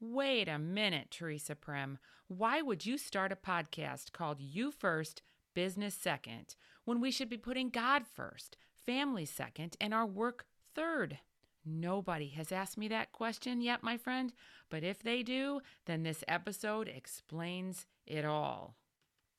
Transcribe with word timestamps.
Wait 0.00 0.46
a 0.48 0.60
minute, 0.60 1.10
Theresa 1.10 1.56
Prim. 1.56 1.98
Why 2.28 2.62
would 2.62 2.86
you 2.86 2.96
start 2.98 3.32
a 3.32 3.36
podcast 3.36 4.12
called 4.12 4.40
You 4.40 4.70
First, 4.70 5.22
Business 5.54 5.92
Second 5.92 6.54
when 6.84 7.00
we 7.00 7.10
should 7.10 7.28
be 7.28 7.36
putting 7.36 7.68
God 7.68 8.04
first, 8.06 8.56
family 8.86 9.24
second, 9.24 9.76
and 9.80 9.92
our 9.92 10.06
work 10.06 10.46
third? 10.72 11.18
Nobody 11.64 12.28
has 12.28 12.52
asked 12.52 12.78
me 12.78 12.86
that 12.88 13.10
question 13.10 13.60
yet, 13.60 13.82
my 13.82 13.96
friend, 13.96 14.32
but 14.70 14.84
if 14.84 15.02
they 15.02 15.24
do, 15.24 15.62
then 15.86 16.04
this 16.04 16.22
episode 16.28 16.86
explains 16.86 17.84
it 18.06 18.24
all. 18.24 18.76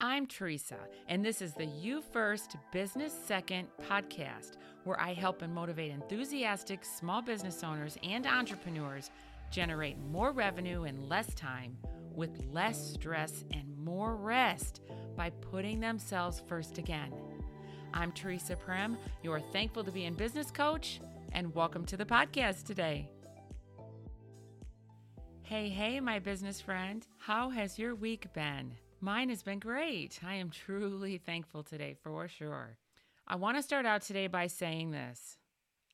I'm 0.01 0.27
Theresa, 0.27 0.79
and 1.07 1.23
this 1.23 1.41
is 1.41 1.53
the 1.53 1.65
You 1.65 2.01
First, 2.01 2.57
Business 2.73 3.13
Second 3.13 3.69
podcast, 3.89 4.57
where 4.83 4.99
I 4.99 5.13
help 5.13 5.41
and 5.41 5.53
motivate 5.53 5.91
enthusiastic 5.91 6.83
small 6.83 7.21
business 7.21 7.63
owners 7.63 7.97
and 8.03 8.25
entrepreneurs 8.25 9.09
generate 9.51 9.97
more 10.11 10.31
revenue 10.31 10.83
in 10.83 11.09
less 11.09 11.33
time 11.33 11.77
with 12.13 12.45
less 12.51 12.93
stress 12.93 13.45
and 13.53 13.77
more 13.77 14.15
rest 14.15 14.81
by 15.15 15.29
putting 15.29 15.79
themselves 15.79 16.43
first 16.47 16.77
again. 16.77 17.13
I'm 17.93 18.11
Theresa 18.11 18.55
Prim, 18.55 18.97
your 19.23 19.39
thankful 19.39 19.83
to 19.83 19.91
be 19.91 20.05
in 20.05 20.13
business 20.13 20.51
coach, 20.51 20.99
and 21.31 21.53
welcome 21.55 21.85
to 21.85 21.97
the 21.97 22.05
podcast 22.05 22.65
today. 22.65 23.09
Hey, 25.41 25.69
hey, 25.69 25.99
my 25.99 26.19
business 26.19 26.61
friend, 26.61 27.07
how 27.17 27.49
has 27.49 27.79
your 27.79 27.95
week 27.95 28.31
been? 28.33 28.73
Mine 29.01 29.29
has 29.29 29.41
been 29.41 29.59
great. 29.59 30.19
I 30.23 30.35
am 30.35 30.51
truly 30.51 31.17
thankful 31.17 31.63
today 31.63 31.95
for 32.03 32.27
sure. 32.27 32.77
I 33.27 33.35
want 33.35 33.57
to 33.57 33.63
start 33.63 33.85
out 33.85 34.01
today 34.01 34.27
by 34.27 34.47
saying 34.47 34.91
this 34.91 35.37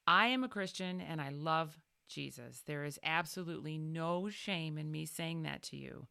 I 0.08 0.28
am 0.28 0.44
a 0.44 0.50
Christian 0.50 1.02
and 1.02 1.22
I 1.22 1.30
love 1.30 1.78
Jesus. 2.08 2.64
There 2.66 2.84
is 2.84 3.00
absolutely 3.04 3.78
no 3.78 4.30
shame 4.30 4.78
in 4.78 4.92
me 4.92 5.06
saying 5.06 5.44
that 5.44 5.62
to 5.64 5.78
you. 5.78 6.08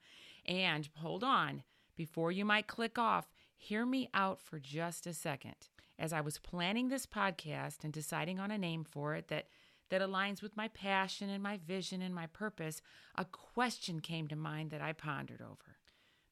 And 0.46 0.88
hold 0.96 1.24
on, 1.24 1.62
before 1.96 2.32
you 2.32 2.44
might 2.44 2.66
click 2.66 2.98
off, 2.98 3.32
hear 3.56 3.86
me 3.86 4.10
out 4.12 4.40
for 4.40 4.58
just 4.58 5.06
a 5.06 5.14
second. 5.14 5.56
As 5.98 6.12
I 6.12 6.20
was 6.20 6.38
planning 6.38 6.88
this 6.88 7.06
podcast 7.06 7.84
and 7.84 7.92
deciding 7.92 8.40
on 8.40 8.50
a 8.50 8.58
name 8.58 8.84
for 8.84 9.14
it 9.14 9.28
that 9.28 9.46
that 9.90 10.00
aligns 10.00 10.42
with 10.42 10.56
my 10.56 10.68
passion 10.68 11.28
and 11.30 11.42
my 11.42 11.58
vision 11.58 12.02
and 12.02 12.14
my 12.14 12.26
purpose, 12.26 12.80
a 13.16 13.24
question 13.24 14.00
came 14.00 14.26
to 14.28 14.36
mind 14.36 14.70
that 14.70 14.80
I 14.80 14.92
pondered 14.92 15.42
over. 15.42 15.76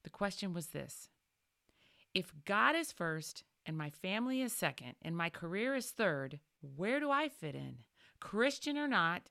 The 0.03 0.09
question 0.09 0.53
was 0.53 0.67
this 0.67 1.09
If 2.13 2.33
God 2.45 2.75
is 2.75 2.91
first 2.91 3.43
and 3.65 3.77
my 3.77 3.89
family 3.89 4.41
is 4.41 4.53
second 4.53 4.95
and 5.01 5.15
my 5.15 5.29
career 5.29 5.75
is 5.75 5.91
third, 5.91 6.39
where 6.75 6.99
do 6.99 7.09
I 7.09 7.29
fit 7.29 7.55
in? 7.55 7.77
Christian 8.19 8.77
or 8.77 8.87
not, 8.87 9.29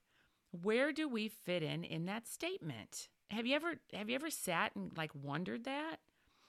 where 0.53 0.92
do 0.92 1.08
we 1.08 1.28
fit 1.28 1.62
in 1.62 1.83
in 1.83 2.05
that 2.06 2.28
statement? 2.28 3.08
Have 3.31 3.47
you 3.47 3.56
ever 3.56 3.75
have 3.92 4.08
you 4.08 4.14
ever 4.14 4.31
sat 4.31 4.77
and 4.77 4.92
like 4.97 5.11
wondered 5.14 5.64
that? 5.64 5.97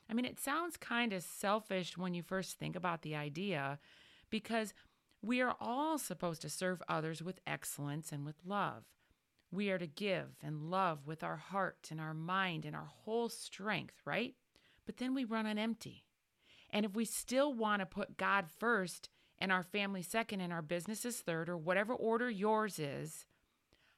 I 0.10 0.14
mean, 0.14 0.26
it 0.26 0.40
sounds 0.40 0.78
kind 0.78 1.14
of 1.14 1.24
selfish 1.24 1.98
when 1.98 2.14
you 2.14 2.22
first 2.22 2.60
think 2.60 2.76
about 2.76 3.02
the 3.02 3.16
idea 3.16 3.80
because 4.30 4.74
we 5.22 5.42
are 5.42 5.56
all 5.62 5.98
supposed 5.98 6.42
to 6.42 6.50
serve 6.50 6.84
others 6.90 7.24
with 7.24 7.40
excellence 7.48 8.12
and 8.12 8.26
with 8.26 8.36
love. 8.46 8.84
We 9.52 9.70
are 9.70 9.78
to 9.78 9.88
give 9.88 10.36
and 10.42 10.70
love 10.70 11.08
with 11.08 11.24
our 11.24 11.38
heart 11.38 11.88
and 11.90 12.02
our 12.02 12.14
mind 12.14 12.66
and 12.66 12.76
our 12.76 12.90
whole 13.06 13.30
strength, 13.30 14.02
right? 14.04 14.36
But 14.86 14.98
then 14.98 15.14
we 15.14 15.24
run 15.24 15.46
on 15.46 15.58
empty. 15.58 16.04
And 16.70 16.86
if 16.86 16.96
we 16.96 17.06
still 17.06 17.54
want 17.54 17.80
to 17.80 17.86
put 17.86 18.18
God 18.18 18.48
first 18.60 19.10
and 19.40 19.52
our 19.52 19.64
family 19.64 20.02
second 20.02 20.42
and 20.42 20.52
our 20.52 20.62
businesses 20.62 21.18
third, 21.18 21.48
or 21.48 21.58
whatever 21.58 21.94
order 21.94 22.30
yours 22.30 22.80
is, 22.80 23.26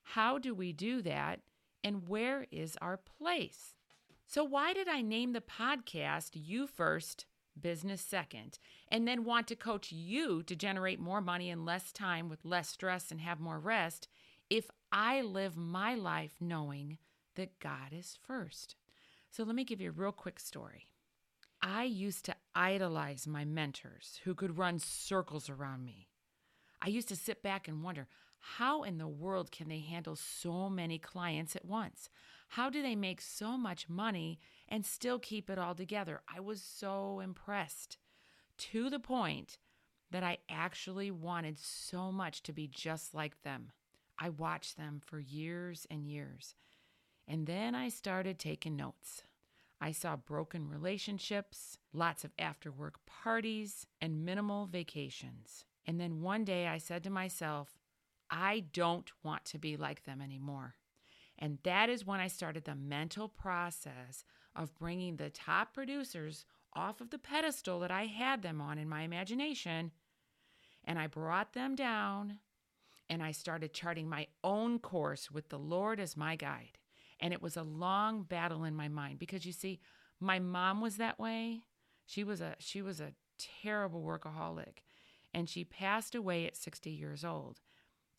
how 0.05 0.37
do 0.37 0.53
we 0.53 0.71
do 0.71 1.01
that? 1.01 1.41
And 1.83 2.07
where 2.07 2.45
is 2.51 2.77
our 2.81 2.97
place? 2.97 3.75
So, 4.27 4.43
why 4.43 4.73
did 4.73 4.87
I 4.87 5.01
name 5.01 5.33
the 5.33 5.41
podcast 5.41 6.31
You 6.33 6.67
First, 6.67 7.25
Business 7.59 8.01
Second, 8.01 8.59
and 8.87 9.07
then 9.07 9.23
want 9.23 9.47
to 9.47 9.55
coach 9.55 9.91
you 9.91 10.43
to 10.43 10.55
generate 10.55 10.99
more 10.99 11.21
money 11.21 11.49
in 11.49 11.65
less 11.65 11.91
time 11.91 12.29
with 12.29 12.45
less 12.45 12.69
stress 12.69 13.11
and 13.11 13.21
have 13.21 13.39
more 13.39 13.59
rest 13.59 14.07
if 14.49 14.69
I 14.91 15.21
live 15.21 15.57
my 15.57 15.95
life 15.95 16.35
knowing 16.39 16.97
that 17.35 17.59
God 17.59 17.91
is 17.91 18.17
first? 18.23 18.75
So, 19.31 19.43
let 19.43 19.55
me 19.55 19.63
give 19.63 19.81
you 19.81 19.89
a 19.89 19.93
real 19.93 20.11
quick 20.11 20.39
story. 20.39 20.87
I 21.61 21.83
used 21.83 22.25
to 22.25 22.35
idolize 22.53 23.25
my 23.25 23.43
mentors 23.43 24.19
who 24.23 24.35
could 24.35 24.57
run 24.57 24.77
circles 24.79 25.49
around 25.49 25.83
me. 25.83 26.09
I 26.81 26.89
used 26.89 27.07
to 27.07 27.15
sit 27.15 27.41
back 27.41 27.67
and 27.67 27.83
wonder 27.83 28.07
how 28.57 28.83
in 28.83 28.99
the 28.99 29.07
world 29.07 29.51
can 29.51 29.69
they 29.69 29.79
handle 29.79 30.15
so 30.15 30.69
many 30.69 30.99
clients 30.99 31.55
at 31.55 31.65
once? 31.65 32.09
How 32.49 32.69
do 32.69 32.83
they 32.83 32.95
make 32.95 33.19
so 33.19 33.57
much 33.57 33.89
money 33.89 34.39
and 34.69 34.85
still 34.85 35.17
keep 35.17 35.49
it 35.49 35.57
all 35.57 35.73
together? 35.73 36.21
I 36.33 36.39
was 36.39 36.61
so 36.61 37.19
impressed 37.21 37.97
to 38.57 38.89
the 38.89 38.99
point 38.99 39.57
that 40.11 40.23
I 40.23 40.37
actually 40.47 41.09
wanted 41.09 41.57
so 41.57 42.11
much 42.11 42.43
to 42.43 42.53
be 42.53 42.67
just 42.67 43.15
like 43.15 43.41
them. 43.41 43.71
I 44.19 44.29
watched 44.29 44.77
them 44.77 45.01
for 45.03 45.19
years 45.19 45.87
and 45.89 46.07
years. 46.07 46.53
And 47.27 47.47
then 47.47 47.73
I 47.73 47.89
started 47.89 48.37
taking 48.37 48.75
notes. 48.75 49.23
I 49.81 49.91
saw 49.91 50.15
broken 50.15 50.69
relationships, 50.69 51.79
lots 51.93 52.23
of 52.23 52.31
after 52.37 52.71
work 52.71 52.99
parties, 53.07 53.87
and 53.99 54.23
minimal 54.23 54.67
vacations. 54.67 55.65
And 55.87 55.99
then 55.99 56.21
one 56.21 56.45
day 56.45 56.67
I 56.67 56.77
said 56.77 57.03
to 57.03 57.09
myself, 57.09 57.79
I 58.29 58.65
don't 58.73 59.11
want 59.23 59.45
to 59.45 59.57
be 59.57 59.77
like 59.77 60.03
them 60.03 60.21
anymore. 60.21 60.75
And 61.37 61.59
that 61.63 61.89
is 61.89 62.05
when 62.05 62.19
I 62.19 62.27
started 62.27 62.63
the 62.63 62.75
mental 62.75 63.27
process 63.27 64.23
of 64.55 64.73
bringing 64.75 65.17
the 65.17 65.29
top 65.29 65.73
producers 65.73 66.45
off 66.73 67.01
of 67.01 67.09
the 67.09 67.17
pedestal 67.17 67.79
that 67.81 67.91
I 67.91 68.05
had 68.05 68.41
them 68.41 68.61
on 68.61 68.77
in 68.77 68.87
my 68.87 69.01
imagination. 69.01 69.91
And 70.85 70.97
I 70.97 71.07
brought 71.07 71.53
them 71.53 71.75
down 71.75 72.39
and 73.09 73.21
I 73.21 73.31
started 73.31 73.73
charting 73.73 74.09
my 74.09 74.27
own 74.43 74.79
course 74.79 75.29
with 75.29 75.49
the 75.49 75.59
Lord 75.59 75.99
as 75.99 76.17
my 76.17 76.35
guide. 76.35 76.77
And 77.19 77.33
it 77.33 77.41
was 77.41 77.57
a 77.57 77.63
long 77.63 78.23
battle 78.23 78.63
in 78.63 78.75
my 78.75 78.87
mind 78.87 79.19
because 79.19 79.45
you 79.45 79.53
see, 79.53 79.79
my 80.19 80.39
mom 80.39 80.81
was 80.81 80.97
that 80.97 81.19
way. 81.19 81.61
She 82.05 82.23
was 82.23 82.41
a 82.41 82.55
she 82.59 82.81
was 82.81 82.99
a 82.99 83.13
terrible 83.37 84.03
workaholic 84.03 84.79
and 85.33 85.49
she 85.49 85.63
passed 85.63 86.15
away 86.15 86.45
at 86.45 86.55
60 86.55 86.89
years 86.89 87.25
old. 87.25 87.59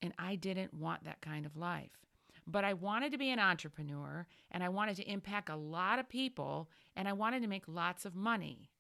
And 0.03 0.13
I 0.19 0.37
didn't 0.37 0.75
want 0.75 1.05
that 1.05 1.21
kind 1.21 1.47
of 1.47 1.57
life. 1.57 1.91
But 2.47 2.65
I 2.65 2.75
wanted 2.75 3.13
to 3.13 3.19
be 3.19 3.31
an 3.31 3.41
entrepreneur 3.41 4.27
and 4.51 4.63
I 4.63 4.69
wanted 4.69 4.97
to 4.97 5.11
impact 5.11 5.49
a 5.49 5.57
lot 5.57 5.99
of 5.99 6.09
people 6.09 6.71
and 6.95 7.09
I 7.09 7.13
wanted 7.13 7.43
to 7.43 7.49
make 7.49 7.65
lots 7.67 8.05
of 8.05 8.15
money. 8.15 8.71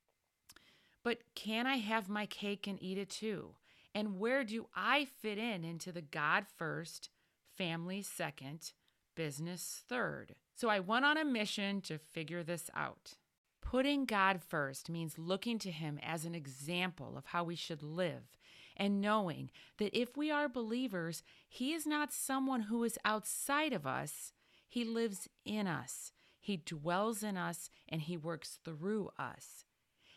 But 1.03 1.19
can 1.34 1.66
I 1.66 1.77
have 1.77 2.09
my 2.09 2.27
cake 2.27 2.66
and 2.66 2.81
eat 2.82 2.99
it 2.99 3.10
too? 3.10 3.54
And 3.94 4.19
where 4.19 4.44
do 4.44 4.66
I 4.75 5.06
fit 5.06 5.38
in 5.38 5.65
into 5.65 5.91
the 5.91 6.03
God 6.03 6.47
first, 6.56 7.09
family 7.56 8.03
second, 8.03 8.72
business 9.15 9.83
third? 9.88 10.34
So 10.54 10.69
I 10.69 10.81
went 10.81 11.04
on 11.04 11.16
a 11.16 11.25
mission 11.25 11.81
to 11.83 11.98
figure 11.98 12.43
this 12.43 12.71
out. 12.75 13.15
Putting 13.62 14.04
God 14.04 14.43
first 14.43 14.91
means 14.91 15.19
looking 15.19 15.59
to 15.60 15.71
Him 15.71 15.98
as 16.03 16.25
an 16.25 16.34
example 16.34 17.15
of 17.16 17.27
how 17.27 17.43
we 17.43 17.56
should 17.56 17.83
live 17.83 18.37
and 18.76 19.00
knowing 19.00 19.50
that 19.78 19.98
if 19.98 20.16
we 20.16 20.31
are 20.31 20.48
believers, 20.48 21.22
He 21.48 21.72
is 21.72 21.87
not 21.87 22.12
someone 22.12 22.62
who 22.62 22.84
is 22.84 22.98
outside 23.04 23.72
of 23.72 23.87
us, 23.87 24.32
He 24.69 24.84
lives 24.84 25.28
in 25.44 25.66
us. 25.66 26.12
He 26.41 26.59
dwells 26.59 27.22
in 27.22 27.36
us 27.36 27.70
and 27.88 28.03
He 28.03 28.16
works 28.16 28.60
through 28.65 29.10
us. 29.19 29.65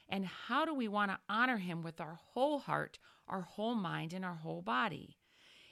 And 0.08 0.25
how 0.25 0.66
do 0.66 0.74
we 0.74 0.88
want 0.88 1.12
to 1.12 1.19
honor 1.28 1.58
Him 1.58 1.81
with 1.81 2.00
our 2.00 2.19
whole 2.34 2.59
heart, 2.59 3.00
our 3.28 3.42
whole 3.42 3.75
mind, 3.75 4.14
and 4.14 4.25
our 4.25 4.36
whole 4.36 4.62
body? 4.62 5.18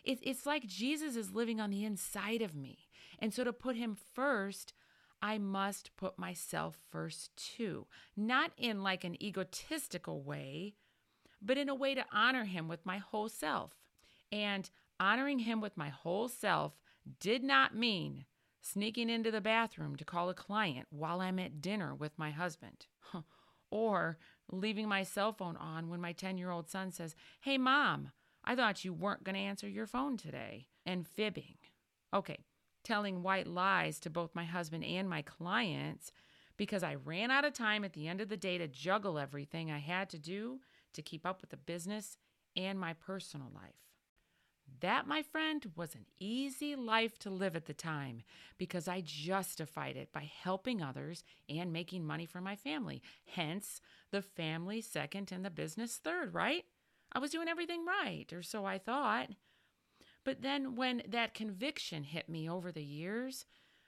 it's 0.09 0.45
like 0.45 0.65
Jesus 0.65 1.17
is 1.17 1.33
living 1.33 1.59
on 1.59 1.69
the 1.69 1.83
inside 1.83 2.41
of 2.41 2.55
me. 2.55 2.87
And 3.19 3.33
so 3.33 3.43
to 3.43 3.51
put 3.51 3.75
Him 3.75 3.97
first, 4.15 4.73
I 5.21 5.37
must 5.37 5.95
put 5.97 6.17
myself 6.17 6.77
first 6.89 7.31
too. 7.35 7.87
Not 8.15 8.51
in 8.57 8.83
like 8.83 9.03
an 9.03 9.21
egotistical 9.21 10.21
way, 10.21 10.75
but 11.41 11.57
in 11.57 11.69
a 11.69 11.75
way 11.75 11.95
to 11.95 12.05
honor 12.11 12.45
him 12.45 12.67
with 12.67 12.85
my 12.85 12.97
whole 12.97 13.29
self. 13.29 13.73
And 14.31 14.69
honoring 14.99 15.39
him 15.39 15.61
with 15.61 15.77
my 15.77 15.89
whole 15.89 16.27
self 16.27 16.73
did 17.19 17.43
not 17.43 17.75
mean 17.75 18.25
sneaking 18.61 19.09
into 19.09 19.31
the 19.31 19.41
bathroom 19.41 19.95
to 19.95 20.05
call 20.05 20.29
a 20.29 20.33
client 20.33 20.87
while 20.89 21.21
I'm 21.21 21.39
at 21.39 21.61
dinner 21.61 21.95
with 21.95 22.17
my 22.17 22.31
husband. 22.31 22.87
or 23.71 24.17
leaving 24.51 24.87
my 24.87 25.03
cell 25.03 25.33
phone 25.33 25.57
on 25.57 25.89
when 25.89 26.01
my 26.01 26.13
10 26.13 26.37
year 26.37 26.51
old 26.51 26.69
son 26.69 26.91
says, 26.91 27.15
Hey, 27.41 27.57
mom, 27.57 28.11
I 28.43 28.55
thought 28.55 28.85
you 28.85 28.93
weren't 28.93 29.23
going 29.23 29.35
to 29.35 29.41
answer 29.41 29.67
your 29.67 29.87
phone 29.87 30.17
today. 30.17 30.67
And 30.85 31.05
fibbing. 31.05 31.57
Okay, 32.13 32.45
telling 32.83 33.21
white 33.21 33.47
lies 33.47 33.99
to 33.99 34.09
both 34.09 34.33
my 34.33 34.45
husband 34.45 34.85
and 34.85 35.09
my 35.09 35.21
clients 35.21 36.11
because 36.55 36.81
I 36.81 36.95
ran 36.95 37.29
out 37.29 37.45
of 37.45 37.53
time 37.53 37.83
at 37.83 37.93
the 37.93 38.07
end 38.07 38.21
of 38.21 38.29
the 38.29 38.37
day 38.37 38.57
to 38.57 38.67
juggle 38.67 39.19
everything 39.19 39.69
I 39.69 39.79
had 39.79 40.09
to 40.11 40.17
do 40.17 40.61
to 40.97 41.01
keep 41.01 41.25
up 41.25 41.39
with 41.39 41.51
the 41.51 41.57
business 41.57 42.17
and 42.57 42.77
my 42.77 42.91
personal 42.93 43.47
life. 43.55 43.87
That, 44.81 45.07
my 45.07 45.23
friend, 45.23 45.65
was 45.75 45.95
an 45.95 46.05
easy 46.19 46.75
life 46.75 47.17
to 47.19 47.29
live 47.29 47.55
at 47.55 47.65
the 47.65 47.73
time 47.73 48.23
because 48.57 48.87
I 48.87 49.01
justified 49.03 49.95
it 49.95 50.11
by 50.11 50.29
helping 50.43 50.81
others 50.81 51.23
and 51.49 51.71
making 51.71 52.05
money 52.05 52.25
for 52.25 52.41
my 52.41 52.55
family. 52.55 53.01
Hence, 53.25 53.81
the 54.11 54.21
family 54.21 54.81
second 54.81 55.31
and 55.31 55.45
the 55.45 55.49
business 55.49 55.97
third, 55.97 56.33
right? 56.33 56.65
I 57.11 57.19
was 57.19 57.31
doing 57.31 57.47
everything 57.47 57.85
right, 57.85 58.31
or 58.33 58.43
so 58.43 58.65
I 58.65 58.77
thought. 58.77 59.29
But 60.23 60.41
then 60.41 60.75
when 60.75 61.01
that 61.07 61.33
conviction 61.33 62.03
hit 62.03 62.27
me 62.27 62.49
over 62.49 62.71
the 62.71 62.83
years, 62.83 63.45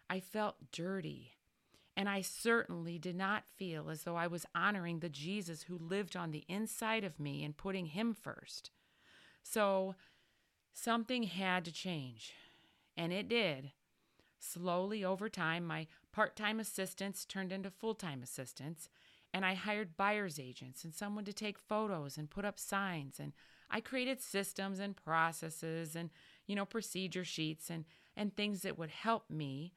I 0.09 0.21
felt 0.21 0.71
dirty. 0.71 1.33
And 1.99 2.07
I 2.07 2.21
certainly 2.21 2.97
did 2.97 3.17
not 3.17 3.43
feel 3.57 3.89
as 3.89 4.03
though 4.03 4.15
I 4.15 4.25
was 4.25 4.45
honoring 4.55 4.99
the 4.99 5.09
Jesus 5.09 5.63
who 5.63 5.77
lived 5.77 6.15
on 6.15 6.31
the 6.31 6.45
inside 6.47 7.03
of 7.03 7.19
me 7.19 7.43
and 7.43 7.57
putting 7.57 7.87
him 7.87 8.13
first. 8.13 8.71
So 9.43 9.95
something 10.71 11.23
had 11.23 11.65
to 11.65 11.73
change. 11.73 12.31
And 12.95 13.11
it 13.11 13.27
did. 13.27 13.71
Slowly 14.39 15.03
over 15.03 15.27
time, 15.27 15.67
my 15.67 15.87
part 16.13 16.37
time 16.37 16.61
assistants 16.61 17.25
turned 17.25 17.51
into 17.51 17.69
full 17.69 17.95
time 17.95 18.23
assistants, 18.23 18.87
and 19.33 19.45
I 19.45 19.55
hired 19.55 19.97
buyer's 19.97 20.39
agents 20.39 20.85
and 20.85 20.95
someone 20.95 21.25
to 21.25 21.33
take 21.33 21.59
photos 21.59 22.17
and 22.17 22.29
put 22.29 22.45
up 22.45 22.57
signs. 22.57 23.19
And 23.19 23.33
I 23.69 23.81
created 23.81 24.21
systems 24.21 24.79
and 24.79 24.95
processes 24.95 25.97
and, 25.97 26.11
you 26.47 26.55
know, 26.55 26.63
procedure 26.63 27.25
sheets 27.25 27.69
and, 27.69 27.83
and 28.15 28.33
things 28.33 28.61
that 28.61 28.79
would 28.79 28.89
help 28.89 29.29
me. 29.29 29.73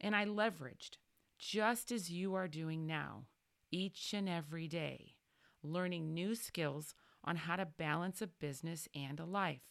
And 0.00 0.16
I 0.16 0.24
leveraged, 0.24 0.96
just 1.40 1.90
as 1.90 2.10
you 2.10 2.34
are 2.34 2.46
doing 2.46 2.86
now, 2.86 3.24
each 3.72 4.12
and 4.12 4.28
every 4.28 4.68
day, 4.68 5.14
learning 5.62 6.12
new 6.12 6.34
skills 6.34 6.94
on 7.24 7.34
how 7.34 7.56
to 7.56 7.64
balance 7.64 8.20
a 8.20 8.26
business 8.26 8.86
and 8.94 9.18
a 9.18 9.24
life. 9.24 9.62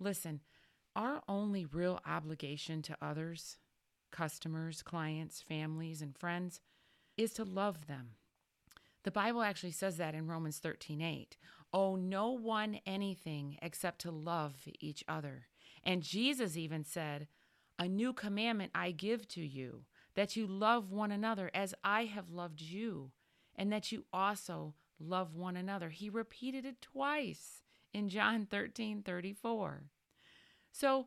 Listen, 0.00 0.40
our 0.96 1.22
only 1.28 1.66
real 1.66 2.00
obligation 2.06 2.80
to 2.82 2.96
others, 3.02 3.58
customers, 4.10 4.82
clients, 4.82 5.42
families, 5.42 6.00
and 6.00 6.16
friends, 6.16 6.60
is 7.18 7.32
to 7.34 7.44
love 7.44 7.86
them. 7.86 8.12
The 9.04 9.10
Bible 9.10 9.42
actually 9.42 9.72
says 9.72 9.98
that 9.98 10.14
in 10.14 10.26
Romans 10.26 10.58
13 10.58 11.02
8. 11.02 11.36
Owe 11.74 11.96
no 11.96 12.30
one 12.30 12.80
anything 12.86 13.58
except 13.60 14.00
to 14.00 14.10
love 14.10 14.56
each 14.80 15.04
other. 15.06 15.48
And 15.84 16.02
Jesus 16.02 16.56
even 16.56 16.82
said, 16.82 17.28
A 17.78 17.86
new 17.86 18.14
commandment 18.14 18.72
I 18.74 18.90
give 18.90 19.28
to 19.28 19.46
you, 19.46 19.84
that 20.18 20.34
you 20.34 20.48
love 20.48 20.90
one 20.90 21.12
another 21.12 21.48
as 21.54 21.76
I 21.84 22.06
have 22.06 22.28
loved 22.28 22.60
you, 22.60 23.12
and 23.54 23.72
that 23.72 23.92
you 23.92 24.04
also 24.12 24.74
love 24.98 25.36
one 25.36 25.56
another. 25.56 25.90
He 25.90 26.10
repeated 26.10 26.64
it 26.64 26.82
twice 26.82 27.62
in 27.94 28.08
John 28.08 28.44
13 28.44 29.04
34. 29.04 29.84
So, 30.72 31.06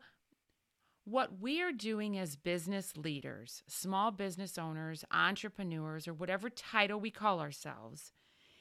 what 1.03 1.41
we 1.41 1.61
are 1.61 1.73
doing 1.73 2.17
as 2.17 2.37
business 2.37 2.95
leaders, 2.95 3.63
small 3.67 4.11
business 4.11 4.57
owners, 4.57 5.03
entrepreneurs, 5.11 6.07
or 6.07 6.13
whatever 6.13 6.49
title 6.49 6.97
we 6.97 7.11
call 7.11 7.41
ourselves, 7.41 8.13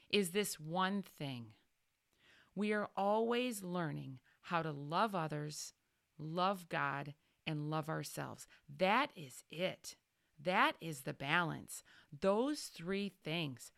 is 0.08 0.30
this 0.30 0.58
one 0.58 1.02
thing. 1.02 1.46
We 2.56 2.72
are 2.72 2.90
always 2.96 3.62
learning 3.62 4.18
how 4.40 4.62
to 4.62 4.72
love 4.72 5.14
others, 5.14 5.74
love 6.18 6.68
God, 6.68 7.14
and 7.46 7.70
love 7.70 7.88
ourselves. 7.88 8.48
That 8.78 9.10
is 9.14 9.44
it. 9.52 9.94
That 10.44 10.76
is 10.80 11.02
the 11.02 11.12
balance. 11.12 11.82
Those 12.20 12.62
three 12.62 13.12
things. 13.22 13.72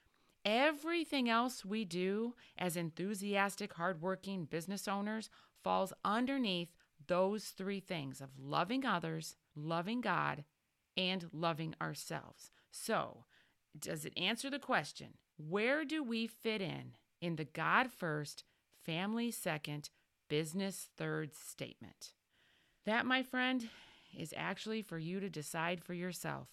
Everything 0.44 1.28
else 1.28 1.64
we 1.64 1.84
do 1.84 2.34
as 2.58 2.76
enthusiastic, 2.76 3.74
hardworking 3.74 4.46
business 4.46 4.88
owners 4.88 5.30
falls 5.62 5.92
underneath 6.04 6.74
those 7.06 7.46
three 7.46 7.80
things 7.80 8.20
of 8.20 8.30
loving 8.38 8.84
others, 8.84 9.36
loving 9.54 10.00
God, 10.00 10.44
and 10.96 11.28
loving 11.32 11.74
ourselves. 11.80 12.50
So, 12.70 13.24
does 13.78 14.04
it 14.04 14.12
answer 14.16 14.50
the 14.50 14.58
question? 14.58 15.14
Where 15.36 15.84
do 15.84 16.02
we 16.02 16.26
fit 16.26 16.60
in 16.60 16.96
in 17.20 17.36
the 17.36 17.44
God 17.44 17.90
first, 17.90 18.44
family 18.84 19.30
second, 19.30 19.90
business 20.28 20.88
third 20.96 21.34
statement? 21.34 22.12
That, 22.84 23.06
my 23.06 23.22
friend, 23.22 23.68
is 24.16 24.34
actually 24.36 24.82
for 24.82 24.98
you 24.98 25.20
to 25.20 25.30
decide 25.30 25.82
for 25.82 25.94
yourself. 25.94 26.48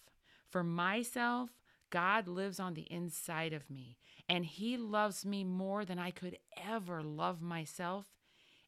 For 0.48 0.64
myself, 0.64 1.50
God 1.90 2.28
lives 2.28 2.60
on 2.60 2.74
the 2.74 2.86
inside 2.90 3.52
of 3.52 3.68
me, 3.70 3.98
and 4.28 4.44
He 4.44 4.76
loves 4.76 5.24
me 5.24 5.44
more 5.44 5.84
than 5.84 5.98
I 5.98 6.10
could 6.10 6.38
ever 6.56 7.02
love 7.02 7.42
myself 7.42 8.06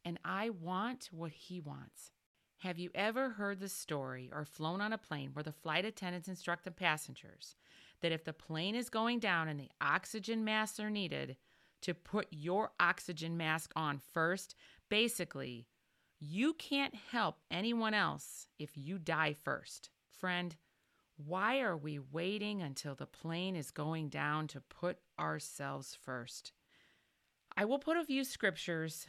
and 0.05 0.19
I 0.25 0.51
want 0.51 1.09
what 1.13 1.33
he 1.33 1.61
wants. 1.61 2.13
Have 2.59 2.79
you 2.79 2.91
ever 2.95 3.31
heard 3.31 3.61
the 3.61 3.69
story 3.69 4.31
or 4.33 4.45
flown 4.45 4.81
on 4.81 4.93
a 4.93 4.99
plane 4.99 5.31
where 5.33 5.43
the 5.43 5.53
flight 5.53 5.85
attendants 5.85 6.29
instruct 6.29 6.65
the 6.65 6.71
passengers 6.71 7.57
that 8.01 8.13
if 8.13 8.25
the 8.25 8.33
plane 8.33 8.75
is 8.75 8.89
going 8.89 9.19
down 9.19 9.49
and 9.49 9.59
the 9.59 9.71
oxygen 9.81 10.45
masks 10.45 10.81
are 10.81 10.91
needed, 10.91 11.37
to 11.83 11.95
put 11.95 12.29
your 12.31 12.71
oxygen 12.79 13.37
mask 13.37 13.73
on 13.75 14.01
first? 14.13 14.55
Basically, 14.89 15.67
you 16.25 16.55
can't 16.55 16.95
help 16.95 17.41
anyone 17.51 17.95
else 17.95 18.47
if 18.57 18.77
you 18.77 18.97
die 18.97 19.33
first. 19.33 19.91
Friend, 20.21 20.55
why 21.17 21.59
are 21.61 21.77
we 21.77 21.99
waiting 21.99 22.63
until 22.63 22.95
the 22.95 23.07
plane 23.07 23.57
is 23.57 23.73
going 23.73 24.09
down 24.09 24.47
to 24.49 24.61
put 24.61 24.99
ourselves 25.19 25.99
first? 26.01 26.53
I 27.57 27.65
will 27.65 27.81
put 27.81 27.97
a 27.97 28.05
few 28.05 28.23
scriptures 28.23 29.05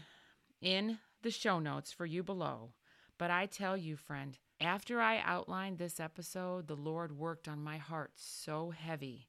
in 0.59 0.97
the 1.21 1.29
show 1.29 1.59
notes 1.59 1.91
for 1.91 2.07
you 2.07 2.23
below. 2.23 2.73
But 3.19 3.29
I 3.29 3.45
tell 3.45 3.77
you, 3.77 3.95
friend, 3.95 4.39
after 4.59 4.99
I 4.99 5.21
outlined 5.23 5.77
this 5.77 5.99
episode, 5.99 6.67
the 6.67 6.75
Lord 6.75 7.15
worked 7.15 7.47
on 7.47 7.61
my 7.61 7.77
heart 7.77 8.13
so 8.15 8.71
heavy 8.71 9.27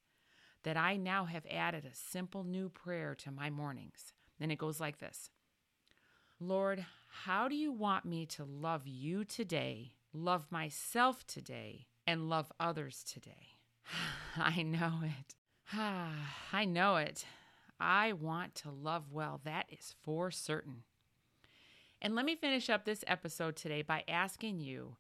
that 0.63 0.79
I 0.79 0.97
now 0.97 1.27
have 1.27 1.45
added 1.51 1.85
a 1.85 1.95
simple 1.95 2.45
new 2.45 2.71
prayer 2.71 3.15
to 3.17 3.31
my 3.31 3.51
mornings. 3.51 4.15
And 4.41 4.51
it 4.51 4.57
goes 4.57 4.81
like 4.81 5.01
this 5.01 5.29
Lord, 6.47 6.85
how 7.25 7.49
do 7.49 7.55
you 7.55 7.73
want 7.73 8.05
me 8.05 8.27
to 8.27 8.45
love 8.45 8.87
you 8.87 9.25
today, 9.25 9.93
love 10.13 10.45
myself 10.51 11.27
today, 11.27 11.87
and 12.07 12.29
love 12.29 12.53
others 12.61 13.03
today? 13.03 13.57
I 14.37 14.63
know 14.63 15.01
it. 15.03 15.35
I 16.53 16.67
know 16.67 16.97
it. 16.97 17.25
I 17.81 18.13
want 18.13 18.55
to 18.57 18.71
love 18.71 19.11
well. 19.11 19.41
That 19.45 19.67
is 19.71 19.95
for 20.03 20.31
certain. 20.31 20.83
And 22.03 22.15
let 22.15 22.27
me 22.27 22.37
finish 22.37 22.69
up 22.69 22.85
this 22.85 23.05
episode 23.07 23.57
today 23.57 23.81
by 23.81 24.05
asking 24.07 24.61
you 24.61 24.97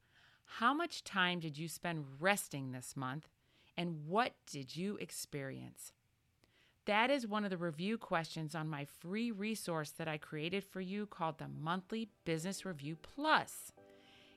how 0.46 0.72
much 0.72 1.04
time 1.04 1.40
did 1.40 1.58
you 1.58 1.68
spend 1.68 2.06
resting 2.20 2.72
this 2.72 2.96
month 2.96 3.28
and 3.76 4.06
what 4.06 4.32
did 4.50 4.74
you 4.74 4.96
experience? 4.96 5.92
That 6.86 7.10
is 7.10 7.26
one 7.26 7.44
of 7.44 7.50
the 7.50 7.56
review 7.56 7.96
questions 7.96 8.54
on 8.54 8.68
my 8.68 8.86
free 9.00 9.30
resource 9.30 9.88
that 9.92 10.06
I 10.06 10.18
created 10.18 10.64
for 10.64 10.82
you 10.82 11.06
called 11.06 11.38
the 11.38 11.48
Monthly 11.48 12.10
Business 12.26 12.66
Review 12.66 12.98
Plus. 13.00 13.72